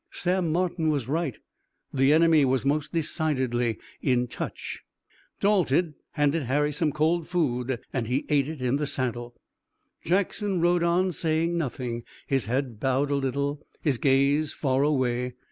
Sam 0.09 0.51
Martin 0.51 0.89
was 0.89 1.07
right. 1.07 1.37
The 1.93 2.11
enemy 2.11 2.43
was 2.43 2.65
most 2.65 2.91
decidedly 2.91 3.77
"in 4.01 4.25
touch." 4.25 4.81
Dalton 5.39 5.93
handed 6.13 6.41
Harry 6.45 6.71
some 6.71 6.91
cold 6.91 7.27
food 7.27 7.79
and 7.93 8.07
he 8.07 8.25
ate 8.29 8.49
it 8.49 8.63
in 8.63 8.77
the 8.77 8.87
saddle. 8.87 9.35
Jackson 10.03 10.59
rode 10.59 10.81
on 10.81 11.11
saying 11.11 11.55
nothing, 11.55 12.01
his 12.25 12.47
head 12.47 12.79
bowed 12.79 13.11
a 13.11 13.15
little, 13.15 13.61
his 13.83 13.99
gaze 13.99 14.53
far 14.53 14.81
away. 14.81 15.35